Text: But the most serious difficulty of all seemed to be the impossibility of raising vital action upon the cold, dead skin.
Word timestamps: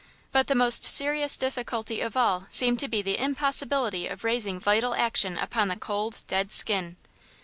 But 0.31 0.47
the 0.47 0.55
most 0.55 0.83
serious 0.83 1.37
difficulty 1.37 2.01
of 2.01 2.17
all 2.17 2.47
seemed 2.49 2.79
to 2.79 2.87
be 2.87 3.03
the 3.03 3.19
impossibility 3.19 4.07
of 4.07 4.23
raising 4.23 4.59
vital 4.59 4.95
action 4.95 5.37
upon 5.37 5.67
the 5.67 5.75
cold, 5.75 6.23
dead 6.27 6.51
skin. 6.51 6.95